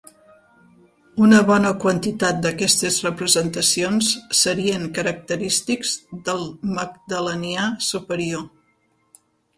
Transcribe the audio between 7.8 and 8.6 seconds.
superior.